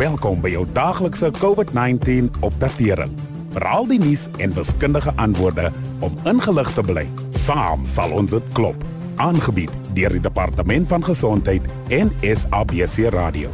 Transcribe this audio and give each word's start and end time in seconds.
Welkom 0.00 0.38
by 0.40 0.48
jou 0.48 0.62
daaglikse 0.72 1.28
COVID-19 1.36 2.30
opdatering. 2.40 3.10
Veral 3.52 3.84
die 3.90 3.98
nuus 4.00 4.22
en 4.40 4.54
wiskundige 4.56 5.12
antwoorde 5.20 5.66
om 6.00 6.16
ingelig 6.24 6.70
te 6.72 6.80
bly. 6.80 7.04
Saam 7.36 7.84
sal 7.84 8.14
ons 8.16 8.32
dit 8.32 8.48
klop. 8.56 8.80
Aangebied 9.20 9.68
deur 9.92 10.16
die 10.16 10.24
Departement 10.24 10.88
van 10.88 11.04
Gesondheid 11.04 11.68
en 11.92 12.08
SABC 12.24 13.12
Radio. 13.12 13.52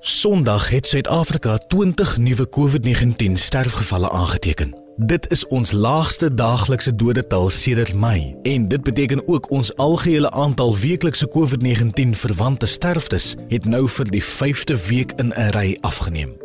Sondag 0.00 0.72
het 0.74 0.90
Suid-Afrika 0.90 1.58
20 1.70 2.16
nuwe 2.18 2.50
COVID-19 2.58 3.38
sterfgevalle 3.38 4.10
aangeteken. 4.10 4.81
Dit 4.96 5.30
is 5.30 5.46
ons 5.46 5.72
laagste 5.72 6.34
daaglikse 6.34 6.94
dodetal 6.94 7.50
sedert 7.50 7.94
Mei 7.94 8.36
en 8.42 8.68
dit 8.68 8.82
beteken 8.82 9.28
ook 9.28 9.50
ons 9.50 9.76
algehele 9.76 10.30
aantal 10.30 10.76
weeklikse 10.76 11.28
COVID-19 11.28 12.10
verwante 12.10 12.66
sterftes 12.66 13.34
het 13.48 13.64
nou 13.64 13.88
vir 13.88 14.10
die 14.12 14.22
5de 14.22 14.76
week 14.88 15.12
in 15.16 15.32
'n 15.32 15.50
ry 15.56 15.76
afgeneem. 15.80 16.36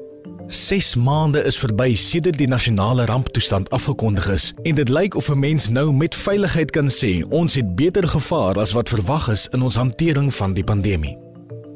6 0.48 0.96
maande 0.96 1.44
is 1.44 1.58
verby 1.58 1.96
sedert 1.96 2.38
die 2.38 2.48
nasionale 2.48 3.06
ramptoestand 3.06 3.70
afgekondig 3.70 4.30
is 4.30 4.54
en 4.64 4.76
dit 4.76 4.90
lyk 4.90 5.16
of 5.16 5.30
'n 5.30 5.40
mens 5.40 5.70
nou 5.70 5.94
met 5.94 6.16
veiligheid 6.16 6.72
kan 6.72 6.90
sê 6.90 7.28
ons 7.30 7.56
het 7.56 7.76
beter 7.76 8.08
gevaar 8.08 8.60
as 8.60 8.72
wat 8.72 8.90
verwag 8.90 9.30
is 9.30 9.48
in 9.52 9.62
ons 9.62 9.76
hantering 9.76 10.34
van 10.34 10.54
die 10.54 10.64
pandemie. 10.64 11.27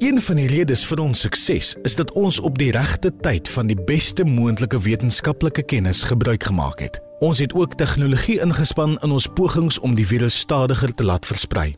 Een 0.02 0.22
van 0.22 0.36
die 0.36 0.48
redes 0.48 0.82
vir 0.90 0.98
ons 1.04 1.22
sukses 1.22 1.76
is 1.86 1.96
dat 1.96 2.12
ons 2.18 2.40
op 2.40 2.56
die 2.58 2.72
regte 2.74 3.12
tyd 3.22 3.50
van 3.54 3.68
die 3.70 3.78
beste 3.86 4.24
moontlike 4.26 4.80
wetenskaplike 4.82 5.62
kennis 5.62 6.02
gebruik 6.10 6.48
gemaak 6.50 6.82
het. 6.82 6.98
Ons 7.20 7.40
het 7.40 7.54
ook 7.54 7.76
tegnologie 7.78 8.40
ingespan 8.42 8.98
in 9.06 9.14
ons 9.14 9.30
pogings 9.38 9.78
om 9.80 9.94
die 9.94 10.08
virus 10.08 10.40
stadiger 10.40 10.96
te 10.96 11.06
laat 11.06 11.26
versprei. 11.26 11.76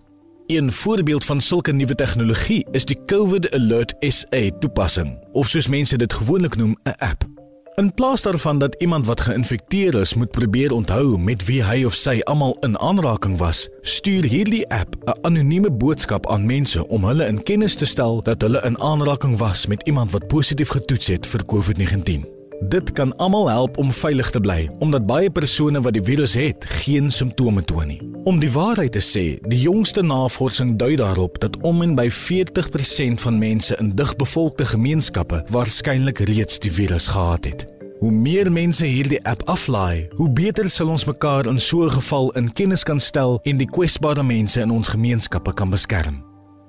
Een 0.48 0.72
voorbeeld 0.72 1.26
van 1.26 1.42
sulke 1.42 1.72
nuwe 1.72 1.96
tegnologie 1.96 2.64
is 2.72 2.88
die 2.88 3.00
COVID 3.06 3.52
Alert 3.52 3.96
SA 4.00 4.50
toepassing, 4.60 5.18
of 5.32 5.52
soos 5.52 5.68
mense 5.68 5.98
dit 5.98 6.14
gewoonlik 6.14 6.56
noem, 6.56 6.78
'n 6.84 6.96
app. 7.04 7.33
In 7.76 7.94
plaas 7.94 8.22
daarvan 8.22 8.58
dat 8.58 8.76
iemand 8.78 9.06
wat 9.06 9.22
geïnfekteer 9.22 9.96
is 10.00 10.14
moet 10.14 10.32
probeer 10.32 10.74
onthou 10.74 11.18
met 11.18 11.46
wie 11.46 11.64
hy 11.64 11.84
of 11.86 11.96
sy 11.98 12.20
almal 12.30 12.58
in 12.62 12.78
aanraking 12.80 13.38
was, 13.38 13.70
stuur 13.82 14.28
hierdie 14.30 14.68
app 14.70 14.96
'n 15.06 15.18
anonieme 15.22 15.72
boodskap 15.72 16.30
aan 16.30 16.46
mense 16.46 16.88
om 16.88 17.04
hulle 17.04 17.26
in 17.26 17.44
kennis 17.44 17.76
te 17.76 17.86
stel 17.86 18.22
dat 18.22 18.42
hulle 18.42 18.62
in 18.66 18.80
aanraking 18.80 19.38
was 19.38 19.66
met 19.68 19.88
iemand 19.88 20.12
wat 20.12 20.28
positief 20.28 20.70
getoets 20.70 21.08
het 21.08 21.28
vir 21.28 21.46
COVID-19. 21.46 22.26
Dit 22.70 22.92
kan 22.92 23.18
almal 23.18 23.50
help 23.50 23.78
om 23.78 23.92
veilig 23.92 24.30
te 24.30 24.40
bly, 24.40 24.70
omdat 24.80 25.06
baie 25.06 25.30
persone 25.30 25.82
wat 25.82 25.94
die 25.94 26.04
virus 26.04 26.34
het, 26.34 26.66
geen 26.66 27.12
simptome 27.12 27.64
toon 27.64 27.88
nie. 27.88 28.13
Om 28.24 28.38
die 28.40 28.52
waarheid 28.52 28.94
te 28.96 29.02
sê, 29.04 29.24
die 29.52 29.58
jongste 29.60 30.00
navorsing 30.02 30.78
dui 30.80 30.96
daarop 30.96 31.42
dat 31.44 31.58
om 31.68 31.82
en 31.84 31.92
by 31.96 32.06
40% 32.08 33.20
van 33.20 33.38
mense 33.38 33.76
in 33.84 33.90
digbevolkte 34.00 34.66
gemeenskappe 34.70 35.42
waarskynlik 35.52 36.22
reeds 36.30 36.62
die 36.64 36.72
virus 36.72 37.10
gehad 37.12 37.44
het. 37.44 37.66
Hoe 38.00 38.12
meer 38.12 38.48
mense 38.52 38.86
hierdie 38.88 39.20
app 39.28 39.44
aflaai, 39.52 40.08
hoe 40.16 40.30
beter 40.32 40.70
sal 40.72 40.94
ons 40.94 41.04
mekaar 41.06 41.50
in 41.52 41.60
so 41.60 41.84
'n 41.84 41.92
geval 42.00 42.32
in 42.40 42.54
kennis 42.54 42.84
kan 42.84 43.00
stel 43.00 43.40
en 43.44 43.58
die 43.58 43.68
kwesbare 43.68 44.24
mense 44.24 44.62
in 44.62 44.72
ons 44.72 44.88
gemeenskappe 44.88 45.54
kan 45.54 45.70
beskerm. 45.70 46.24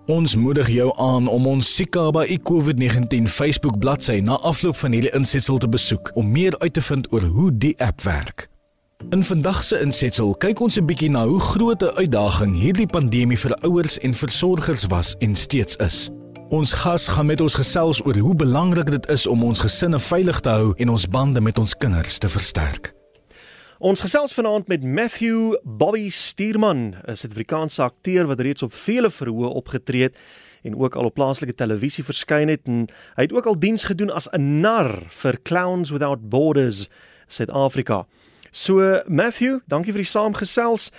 Ons 0.07 0.37
moedig 0.37 0.69
jou 0.69 0.93
aan 0.99 1.29
om 1.29 1.47
ons 1.47 1.75
Sikaba 1.75 2.27
COVID-19 2.27 3.29
Facebook 3.29 3.79
bladsy 3.79 4.21
na 4.21 4.39
afloop 4.39 4.77
van 4.77 4.93
hierdie 4.93 5.15
insetsel 5.15 5.59
te 5.59 5.69
besoek 5.69 6.11
om 6.15 6.31
meer 6.31 6.59
uit 6.59 6.73
te 6.73 6.83
vind 6.83 7.13
oor 7.13 7.23
hoe 7.23 7.59
die 7.59 7.75
app 7.79 8.03
werk. 8.03 8.54
In 9.11 9.25
vandag 9.25 9.63
se 9.63 9.81
insetsel 9.81 10.35
kyk 10.41 10.61
ons 10.61 10.79
'n 10.79 10.87
bietjie 10.87 11.11
na 11.11 11.27
hoe 11.27 11.41
groot 11.41 11.83
'n 11.83 11.97
uitdaging 11.97 12.55
hierdie 12.57 12.87
pandemie 12.87 13.39
vir 13.39 13.55
ouers 13.63 13.99
en 13.99 14.15
versorgers 14.15 14.87
was 14.87 15.15
en 15.19 15.35
steeds 15.35 15.77
is. 15.77 16.11
Ons 16.49 16.73
gas 16.73 17.09
gaan 17.09 17.27
met 17.27 17.41
ons 17.41 17.55
gesels 17.55 18.05
oor 18.05 18.17
hoe 18.17 18.35
belangrik 18.35 18.91
dit 18.91 19.09
is 19.09 19.27
om 19.27 19.45
ons 19.45 19.61
gesinne 19.61 20.01
veilig 20.01 20.41
te 20.41 20.49
hou 20.49 20.73
en 20.77 20.89
ons 20.89 21.09
bande 21.09 21.41
met 21.41 21.59
ons 21.59 21.77
kinders 21.77 22.19
te 22.19 22.29
versterk. 22.29 22.95
Ons 23.79 24.01
gesels 24.01 24.33
vanaand 24.33 24.69
met 24.69 24.85
Matthew 24.85 25.57
Bobby 25.63 26.09
Stuurman, 26.09 26.95
'n 27.07 27.17
Suid-Afrikaanse 27.17 27.83
akteur 27.83 28.27
wat 28.27 28.41
reeds 28.41 28.63
op 28.63 28.75
vele 28.75 29.11
verhoë 29.11 29.55
opgetree 29.55 30.03
het 30.03 30.17
en 30.63 30.77
ook 30.77 30.95
al 30.95 31.05
op 31.05 31.15
plaaslike 31.15 31.55
televisie 31.55 32.05
verskyn 32.05 32.49
het 32.49 32.61
en 32.65 32.87
hy 33.15 33.23
het 33.23 33.33
ook 33.33 33.47
al 33.47 33.59
diens 33.59 33.85
gedoen 33.85 34.11
as 34.11 34.29
'n 34.33 34.61
nar 34.61 35.03
vir 35.09 35.43
Clowns 35.43 35.91
Without 35.91 36.29
Borders 36.29 36.89
Suid-Afrika. 37.27 38.07
So 38.55 38.79
Matthew, 39.11 39.59
dankie 39.67 39.91
vir 39.91 40.05
die 40.05 40.07
saamgesels. 40.07 40.93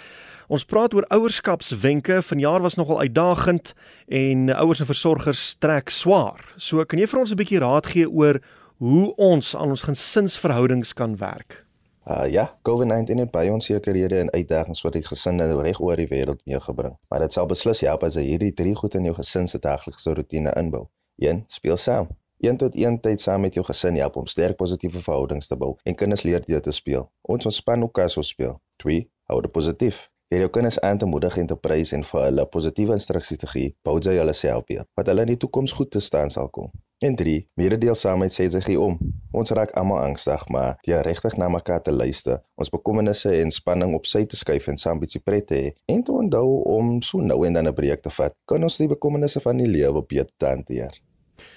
Ons 0.51 0.65
praat 0.67 0.91
oor 0.91 1.05
ouerskapswenke. 1.15 2.17
Vanjaar 2.27 2.59
was 2.65 2.75
nogal 2.75 2.99
uitdagend 2.99 3.71
en 4.11 4.49
ouers 4.51 4.81
en 4.83 4.89
versorgers 4.89 5.43
trek 5.63 5.87
swaar. 5.89 6.43
So 6.59 6.83
kan 6.83 6.99
jy 6.99 7.07
vir 7.07 7.19
ons 7.19 7.31
'n 7.31 7.39
bietjie 7.39 7.63
raad 7.63 7.87
gee 7.87 8.09
oor 8.11 8.41
hoe 8.83 9.15
ons 9.15 9.55
aan 9.55 9.71
ons 9.71 9.87
gesinsverhoudings 9.87 10.93
kan 10.93 11.15
werk? 11.15 11.63
Uh 12.03 12.27
ja, 12.27 12.57
COVID-19 12.67 13.23
het 13.23 13.31
baie 13.31 13.51
onsekerhede 13.51 14.19
en 14.19 14.31
uitdagings 14.31 14.81
vir 14.81 14.91
die 14.91 15.07
gesinne 15.07 15.61
reg 15.61 15.79
oor 15.79 15.95
die 15.95 16.11
wêreld 16.11 16.41
meegebring. 16.45 16.97
Maar 17.09 17.19
dit 17.19 17.33
sal 17.33 17.45
beslis 17.45 17.81
help 17.81 18.03
as 18.03 18.15
jy 18.15 18.23
hierdie 18.23 18.53
drie 18.53 18.75
goed 18.75 18.95
in 18.95 19.03
jou 19.03 19.15
gesin 19.15 19.47
se 19.47 19.59
daaglikse 19.59 20.13
rotine 20.13 20.51
inbou. 20.55 20.89
1. 21.15 21.43
Speel 21.47 21.77
saam. 21.77 22.07
1 22.37 22.57
tot 22.57 22.75
1 22.75 22.99
tyd 23.01 23.21
saam 23.21 23.41
met 23.41 23.53
jou 23.53 23.65
gesin 23.65 23.95
help 23.95 24.15
om 24.15 24.27
sterk 24.27 24.57
positiewe 24.57 25.01
verhoudings 25.01 25.47
te 25.47 25.55
bou 25.55 25.75
en 25.83 25.95
kinders 25.95 26.23
leer 26.23 26.43
dit 26.45 26.63
te 26.63 26.71
speel. 26.71 27.09
Ons 27.21 27.45
ontspan 27.45 27.83
ook 27.83 27.99
as 27.99 28.17
ons 28.17 28.27
speel. 28.27 28.59
2. 28.83 29.07
Hou 29.31 29.41
dit 29.41 29.51
positief. 29.51 30.09
Jy 30.33 30.39
jou 30.41 30.49
kinders 30.49 30.79
aan 30.81 30.97
te 30.97 31.05
moedig 31.05 31.37
en 31.37 31.47
te 31.47 31.55
prys 31.55 31.91
en 31.93 32.01
vir 32.03 32.23
hulle 32.23 32.43
positiewe 32.49 32.95
instruksies 32.97 33.37
te 33.37 33.47
gee, 33.47 33.75
bou 33.85 33.99
jy 34.01 34.15
hulle 34.17 34.33
self 34.33 34.65
weer, 34.71 34.87
wat 34.97 35.11
hulle 35.11 35.21
in 35.21 35.31
die 35.35 35.37
toekoms 35.37 35.75
goed 35.77 35.91
te 35.93 36.01
staan 36.01 36.33
sal 36.33 36.49
kom. 36.49 36.71
En 37.05 37.13
3, 37.15 37.35
mededeelsaamheid 37.61 38.33
sê 38.33 38.47
sy 38.49 38.63
gee 38.65 38.79
om. 38.81 38.97
Ons 39.37 39.53
raak 39.53 39.75
almal 39.77 40.01
angstig, 40.01 40.47
maar 40.49 40.81
jy 40.87 40.97
regtig 41.05 41.37
na 41.37 41.51
mekaar 41.53 41.83
te 41.85 41.93
luister, 41.93 42.41
ons 42.57 42.73
bekommernisse 42.73 43.35
en 43.37 43.53
spanning 43.53 43.93
op 43.93 44.09
sy 44.09 44.25
te 44.25 44.39
skuif 44.39 44.65
en 44.71 44.81
saam 44.81 44.99
bietjie 45.03 45.21
pret 45.21 45.45
te 45.51 45.59
hê 45.59 45.73
en 45.93 46.01
te 46.01 46.15
onthou 46.15 46.61
om 46.73 46.95
so 47.05 47.21
nou 47.21 47.43
en 47.45 47.59
dan 47.59 47.67
'n 47.67 47.75
breek 47.75 48.01
te 48.01 48.09
vat. 48.09 48.33
Kan 48.49 48.63
ons 48.63 48.77
die 48.77 48.87
bekommernisse 48.87 49.39
van 49.45 49.57
die 49.57 49.69
lewe 49.69 50.01
beter 50.01 50.49
hanteer? 50.49 50.97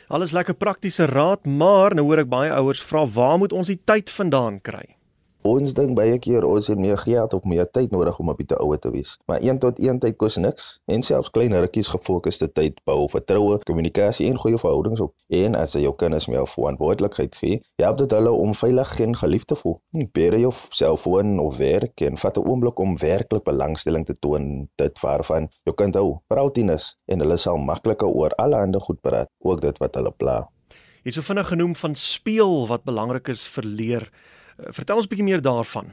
Alles 0.09 0.33
lekker 0.33 0.57
praktiese 0.57 1.05
raad, 1.05 1.45
maar 1.45 1.93
nou 1.93 2.07
hoor 2.09 2.23
ek 2.23 2.31
baie 2.33 2.53
ouers 2.57 2.81
vra 2.81 3.03
waar 3.13 3.37
moet 3.37 3.53
ons 3.53 3.69
die 3.69 3.77
tyd 3.85 4.09
vandaan 4.09 4.57
kry? 4.65 4.98
Ons 5.49 5.73
dink 5.73 5.95
baie 5.97 6.19
keer 6.21 6.45
ons 6.45 6.67
het 6.69 6.77
meer 6.77 6.99
geld 7.01 7.33
of 7.33 7.45
meer 7.49 7.65
tyd 7.73 7.93
nodig 7.95 8.19
om 8.21 8.29
op 8.29 8.41
die 8.43 8.57
ouer 8.61 8.81
te 8.83 8.91
wees. 8.93 9.15
Maar 9.31 9.41
1 9.41 9.61
tot 9.63 9.79
1 9.81 10.01
tyd 10.03 10.19
kos 10.21 10.37
niks 10.37 10.67
en 10.93 11.05
selfs 11.07 11.31
klein 11.33 11.57
rukkies 11.57 11.89
gefokusde 11.89 12.51
tyd 12.53 12.83
bou 12.89 13.07
vertroue, 13.09 13.57
kommunikasie 13.65 14.27
en 14.29 14.37
goeie 14.43 14.61
verhoudings 14.61 15.01
op. 15.01 15.15
En 15.33 15.57
as 15.57 15.73
jy 15.73 15.87
jou 15.87 15.95
kinders 15.97 16.29
meer 16.29 16.45
verantwoordelikheid 16.53 17.41
gee, 17.41 17.63
help 17.81 18.03
dit 18.03 18.13
hulle 18.19 18.35
om 18.45 18.53
veilig 18.61 18.95
en 19.07 19.17
geliefd 19.23 19.49
te 19.55 19.61
voel. 19.63 19.79
Bere 20.19 20.43
jou 20.45 20.53
selfoon 20.83 21.39
of 21.41 21.57
werk 21.63 22.05
en 22.05 22.21
vat 22.21 22.37
'n 22.37 22.45
oomblik 22.45 22.79
om 22.79 22.99
werklik 23.01 23.45
belangstelling 23.49 24.05
te 24.05 24.19
toon 24.21 24.69
dit 24.77 25.01
waarvan 25.01 25.49
jou 25.65 25.75
kind 25.75 25.95
hou. 25.95 26.19
Veral 26.29 26.53
tieners 26.53 26.97
en 27.07 27.21
hulle 27.21 27.37
sal 27.37 27.57
makliker 27.57 28.09
oor 28.09 28.37
alle 28.37 28.57
ander 28.57 28.81
goed 28.81 29.01
praat, 29.01 29.29
ook 29.41 29.61
dit 29.61 29.79
wat 29.79 29.95
hulle 29.95 30.13
pla. 30.13 30.49
Jy 31.05 31.05
het 31.05 31.15
so 31.15 31.23
vinnig 31.23 31.49
genoem 31.49 31.75
van 31.75 31.95
speel 31.95 32.67
wat 32.67 32.85
belangrik 32.85 33.29
is 33.29 33.49
vir 33.49 33.65
leer. 33.65 34.13
Eh, 34.59 34.73
vertel 34.73 34.97
ons 34.97 35.05
'n 35.05 35.09
bietjie 35.09 35.29
meer 35.29 35.43
daarvan. 35.43 35.87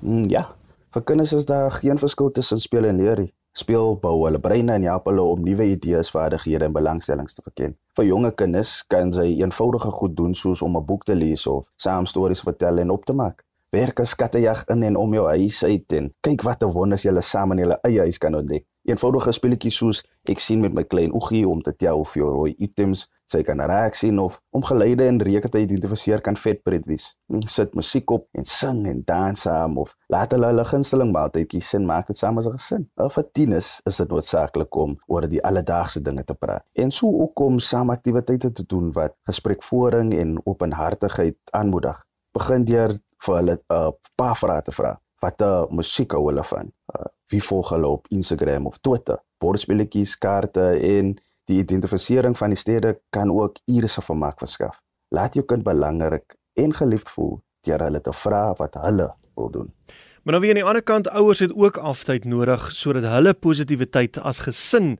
Mm, 0.00 0.28
ja, 0.28 0.56
vir 0.90 1.02
kinders 1.02 1.32
is 1.32 1.44
daar 1.44 1.70
geen 1.70 1.98
verskil 1.98 2.30
tussen 2.30 2.60
speel 2.60 2.84
en 2.84 2.96
leer 2.96 3.18
nie. 3.18 3.34
Speel 3.52 3.96
bou 3.96 4.24
hulle 4.24 4.38
breine 4.38 4.72
en 4.72 4.82
help 4.82 5.06
hulle 5.06 5.22
om 5.22 5.42
nuwe 5.42 5.64
idees, 5.64 6.10
vaardighede 6.10 6.64
en 6.64 6.72
belangstellings 6.72 7.34
te 7.34 7.42
verken. 7.42 7.76
Vir 7.96 8.04
jonge 8.04 8.34
kinders 8.34 8.86
kan 8.86 9.12
sy 9.12 9.40
eenvoudige 9.40 9.90
goed 9.90 10.16
doen 10.16 10.34
soos 10.34 10.62
om 10.62 10.76
'n 10.76 10.84
boek 10.84 11.04
te 11.04 11.14
lees 11.14 11.46
of 11.46 11.70
saam 11.76 12.06
stories 12.06 12.40
vertel 12.40 12.78
en 12.78 12.90
op 12.90 13.04
te 13.04 13.12
maak. 13.12 13.42
Werk 13.70 14.00
as 14.00 14.10
skattejag 14.10 14.64
in 14.68 14.82
en 14.82 14.96
om 14.96 15.14
jou 15.14 15.26
huis 15.28 15.64
uit 15.64 15.92
en 15.92 16.12
kyk 16.20 16.42
watter 16.42 16.68
wonders 16.68 17.02
jy 17.02 17.20
saam 17.20 17.52
in 17.52 17.58
jou 17.58 17.78
eie 17.82 18.00
huis 18.00 18.18
kan 18.18 18.34
ontdek. 18.34 18.64
Eenvoudige 18.84 19.32
speletjies 19.32 19.76
soos 19.76 20.04
ek 20.28 20.38
sien 20.38 20.60
met 20.60 20.74
my 20.74 20.84
klein 20.84 21.12
oogie 21.12 21.48
om 21.48 21.62
te 21.62 21.72
tel 21.72 22.04
jou 22.14 22.28
rooi 22.30 22.54
items 22.58 23.08
sy 23.30 23.42
kan 23.46 23.60
raak 23.60 23.96
sien 23.98 24.18
of 24.22 24.38
om 24.54 24.62
geleide 24.64 25.06
en 25.06 25.18
reuke 25.22 25.48
te 25.50 25.60
identifiseer 25.62 26.22
kan 26.24 26.36
vetpret 26.38 26.86
wees. 26.86 27.08
Sit 27.50 27.74
musiek 27.74 28.10
op 28.14 28.26
en 28.38 28.46
sing 28.46 28.84
en 28.86 29.02
dans 29.06 29.40
saam 29.46 29.78
of 29.82 29.94
laat 30.12 30.34
hulle 30.34 30.50
hulle 30.52 30.64
gunsteling 30.70 31.10
maaltyd 31.14 31.48
kies 31.50 31.72
en 31.78 31.88
maak 31.88 32.06
dit 32.10 32.18
saam 32.18 32.38
as 32.38 32.46
'n 32.46 32.58
gesin. 32.58 32.88
Of 32.96 33.14
vir 33.14 33.26
tieners 33.32 33.80
is 33.86 33.96
dit 33.96 34.08
noodsaaklik 34.08 34.76
om 34.76 34.96
oor 35.06 35.28
die 35.28 35.42
alledaagse 35.42 36.02
dinge 36.02 36.24
te 36.24 36.34
praat. 36.34 36.64
En 36.74 36.90
so 36.90 37.06
ook 37.06 37.40
om 37.40 37.58
saam 37.58 37.90
aktiwiteite 37.90 38.52
te 38.52 38.64
doen 38.66 38.92
wat 38.92 39.14
gesprekvoering 39.26 40.14
en 40.14 40.40
openhartigheid 40.44 41.36
aanmoedig. 41.50 42.04
Begin 42.32 42.64
deur 42.64 42.98
vir 43.24 43.36
hulle 43.36 43.54
'n 43.56 43.74
uh, 43.74 43.90
paar 44.14 44.36
vrae 44.36 44.62
te 44.62 44.72
vra. 44.72 45.00
Wat 45.20 45.40
uh, 45.40 45.64
musiek 45.70 46.12
hou 46.12 46.26
hulle 46.28 46.44
van? 46.44 46.72
Uh, 46.94 47.06
wie 47.32 47.42
volg 47.42 47.68
hulle 47.68 47.88
op 47.88 48.06
Instagram 48.08 48.66
of 48.66 48.78
Twitter? 48.78 49.18
Bordspelletjies, 49.38 50.16
kaarte 50.18 50.66
en 50.80 51.16
Die 51.46 51.60
identifisering 51.62 52.34
van 52.38 52.50
die 52.50 52.58
stede 52.58 52.96
kan 53.14 53.30
ook 53.30 53.60
ure 53.70 53.86
se 53.86 54.02
vermaak 54.02 54.38
verskaf. 54.38 54.80
Laat 55.14 55.34
jou 55.34 55.44
kind 55.46 55.62
belangrik 55.62 56.34
en 56.58 56.74
geliefd 56.74 57.10
voel 57.14 57.38
deur 57.66 57.82
hulle 57.86 58.00
te 58.00 58.12
vra 58.14 58.54
wat 58.58 58.74
hulle 58.82 59.12
wil 59.38 59.50
doen. 59.50 59.70
Maar 60.22 60.34
nou 60.34 60.42
weer 60.42 60.56
aan 60.56 60.62
die 60.62 60.66
ander 60.66 60.82
kant 60.82 61.08
ouers 61.08 61.38
het 61.38 61.54
ook 61.54 61.76
aftyd 61.78 62.24
nodig 62.26 62.70
sodat 62.74 63.06
hulle 63.12 63.34
positiwiteit 63.34 64.18
as 64.18 64.42
gesin 64.42 64.96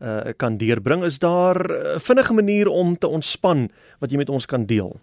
uh, 0.00 0.32
kan 0.40 0.56
deurbring. 0.56 1.04
Is 1.04 1.18
daar 1.18 1.56
'n 1.68 1.70
uh, 1.70 1.98
vinnige 1.98 2.32
manier 2.32 2.68
om 2.68 2.96
te 2.98 3.08
ontspan 3.08 3.68
wat 3.98 4.10
jy 4.10 4.16
met 4.16 4.30
ons 4.30 4.46
kan 4.46 4.64
deel? 4.66 5.00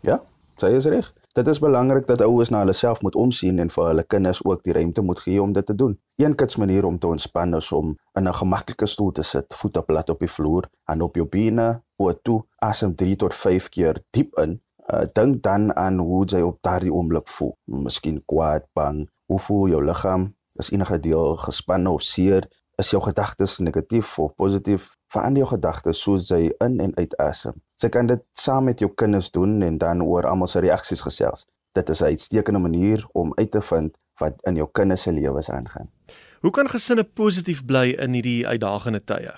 Ja, 0.00 0.22
sê 0.56 0.72
is 0.72 0.84
reg. 0.84 1.12
Dit 1.32 1.46
is 1.46 1.60
belangrik 1.62 2.06
dat 2.06 2.20
ouers 2.20 2.48
na 2.50 2.58
hulle 2.58 2.72
self 2.74 3.02
moet 3.06 3.14
omsien 3.14 3.58
en 3.62 3.68
vir 3.70 3.84
hulle 3.86 4.02
kinders 4.02 4.40
ook 4.44 4.64
die 4.66 4.72
ruimte 4.74 5.02
moet 5.06 5.20
gee 5.22 5.42
om 5.42 5.52
dit 5.54 5.66
te 5.66 5.74
doen. 5.74 5.92
Een 6.18 6.34
kits 6.34 6.56
manier 6.58 6.84
om 6.84 6.98
te 6.98 7.06
ontspan 7.06 7.54
is 7.54 7.68
om 7.72 7.92
in 8.18 8.28
'n 8.28 8.34
gemaklike 8.34 8.86
stoel 8.86 9.12
te 9.12 9.22
sit, 9.22 9.54
voete 9.54 9.82
plat 9.82 10.10
op 10.10 10.18
die 10.18 10.30
vloer, 10.30 10.68
en 10.84 11.02
op 11.02 11.14
jou 11.14 11.26
bene, 11.26 11.82
oor 11.96 12.18
toe, 12.22 12.42
asem 12.58 12.94
3 12.94 13.16
tot 13.16 13.34
5 13.34 13.68
keer 13.68 14.02
diep 14.10 14.38
in. 14.38 14.60
Uh, 14.92 15.06
dink 15.12 15.42
dan 15.42 15.76
aan 15.76 15.98
hoe 15.98 16.24
jy 16.24 16.40
op 16.40 16.58
daardie 16.60 16.92
oomblik 16.92 17.28
voel. 17.28 17.56
Miskien 17.64 18.22
kwaad, 18.26 18.66
bang, 18.72 19.10
hoe 19.26 19.38
voel 19.38 19.68
jou 19.68 19.84
liggaam? 19.84 20.34
Is 20.54 20.70
enige 20.70 21.00
deel 21.00 21.36
gespanne 21.36 21.90
of 21.90 22.02
seer? 22.02 22.48
Is 22.80 22.90
jou 22.90 23.02
gedagtes 23.02 23.58
negatief 23.58 24.18
of 24.18 24.34
positief? 24.34 24.96
Verander 25.12 25.42
jou 25.42 25.48
gedagtes 25.50 26.00
soos 26.00 26.30
jy 26.32 26.46
in 26.64 26.78
en 26.80 26.94
uit 26.96 27.16
asem. 27.20 27.58
Jy 27.82 27.90
kan 27.92 28.08
dit 28.08 28.22
saam 28.40 28.70
met 28.70 28.80
jou 28.80 28.88
kinders 29.02 29.28
doen 29.34 29.58
en 29.66 29.76
dan 29.78 30.00
oor 30.00 30.24
almal 30.30 30.48
se 30.48 30.62
reaksies 30.64 31.02
gesels. 31.04 31.44
Dit 31.76 31.90
is 31.92 32.00
'n 32.00 32.14
uitstekende 32.14 32.58
manier 32.58 33.04
om 33.12 33.32
uit 33.36 33.50
te 33.50 33.60
vind 33.60 33.98
wat 34.20 34.40
in 34.48 34.54
jou 34.56 34.68
kinders 34.72 35.02
se 35.02 35.12
lewens 35.12 35.50
aangaan. 35.50 35.90
Hoe 36.40 36.50
kan 36.50 36.68
gesinne 36.68 37.04
positief 37.04 37.64
bly 37.64 37.90
in 37.98 38.12
hierdie 38.12 38.46
uitdagende 38.46 39.04
tye? 39.04 39.34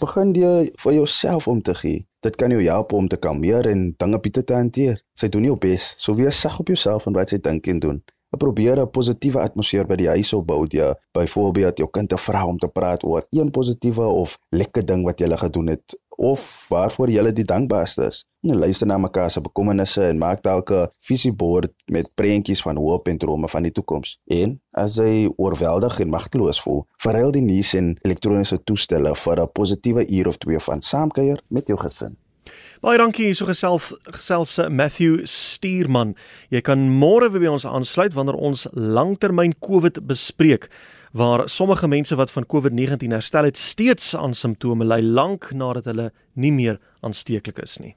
Begin 0.00 0.34
jy 0.34 0.70
vir 0.76 0.92
jouself 0.92 1.48
om 1.48 1.62
te 1.62 1.74
gee. 1.74 2.06
Dit 2.20 2.36
kan 2.36 2.50
jou 2.50 2.62
help 2.62 2.92
om 2.92 3.08
te 3.08 3.16
kalmeer 3.16 3.66
en 3.66 3.94
dinge 3.96 4.20
beter 4.20 4.44
te 4.44 4.54
hanteer. 4.54 5.02
Sy 5.14 5.28
doen 5.28 5.44
jou 5.44 5.56
bes, 5.56 5.94
so 5.96 6.14
wees 6.14 6.40
sag 6.40 6.58
op 6.60 6.66
jouself 6.66 7.06
en 7.06 7.12
wat 7.12 7.30
jy 7.30 7.38
dink 7.38 7.66
en 7.66 7.78
doen 7.78 8.02
probeer 8.36 8.80
'n 8.80 8.90
positiewe 8.90 9.40
atmosfeer 9.40 9.86
by 9.86 9.96
die 9.96 10.08
huis 10.08 10.32
opbou 10.32 10.66
deur 10.66 10.96
byvoorbeeld 11.12 11.78
jou 11.78 11.88
kind 11.90 12.08
te 12.08 12.16
vra 12.16 12.46
om 12.46 12.58
te 12.58 12.68
praat 12.68 13.04
oor 13.04 13.26
een 13.30 13.50
positiewe 13.50 14.06
of 14.06 14.38
lekker 14.50 14.84
ding 14.84 15.04
wat 15.04 15.18
jy 15.20 15.28
gele 15.28 15.38
gedoen 15.38 15.66
het 15.66 15.96
of 16.18 16.66
waarvoor 16.68 17.10
jy 17.10 17.30
die 17.30 17.46
dankbaarste 17.46 18.08
is. 18.08 18.24
En 18.42 18.58
luister 18.58 18.86
na 18.86 18.96
mekaar 18.98 19.30
se 19.30 19.40
bekommernisse 19.40 20.02
en 20.02 20.18
maak 20.18 20.42
dalk 20.42 20.70
'n 20.70 20.88
visiebord 20.98 21.72
met 21.86 22.10
prentjies 22.14 22.62
van 22.62 22.76
hoop 22.76 23.08
en 23.08 23.18
drome 23.18 23.48
van 23.48 23.62
die 23.62 23.72
toekoms. 23.72 24.18
En 24.26 24.60
as 24.72 24.96
jy 24.96 25.28
oorweldig 25.36 26.00
en 26.00 26.08
magteloos 26.08 26.60
voel, 26.60 26.86
verruil 26.96 27.30
die 27.30 27.42
nuus 27.42 27.74
en 27.74 27.96
elektroniese 28.02 28.62
toestelle 28.64 29.14
vir 29.14 29.40
'n 29.40 29.52
positiewe 29.52 30.06
uur 30.10 30.28
of 30.28 30.36
twee 30.36 30.58
van 30.58 30.80
saamkuier 30.80 31.42
met 31.48 31.66
jou 31.66 31.78
gesin. 31.78 32.16
Baie 32.84 32.98
dankie 33.00 33.28
hierso 33.28 33.46
gesels 33.48 33.92
gesels 34.14 34.56
eh, 34.58 34.68
Matthew 34.70 35.24
Stuurman. 35.26 36.14
Jy 36.54 36.62
kan 36.66 36.86
môre 37.00 37.30
weer 37.32 37.46
by 37.46 37.52
ons 37.56 37.66
aansluit 37.68 38.14
wanneer 38.14 38.38
ons 38.38 38.66
langtermyn 38.72 39.56
COVID 39.64 40.04
bespreek 40.06 40.68
waar 41.12 41.48
sommige 41.48 41.88
mense 41.88 42.16
wat 42.16 42.30
van 42.30 42.46
COVID-19 42.46 43.14
herstel 43.16 43.48
het 43.48 43.56
steeds 43.56 44.14
aan 44.16 44.34
simptome 44.34 44.84
ly 44.84 45.00
lank 45.02 45.52
nadat 45.52 45.88
hulle 45.88 46.10
nie 46.34 46.52
meer 46.52 46.78
aansteeklik 47.00 47.58
is 47.64 47.78
nie. 47.82 47.96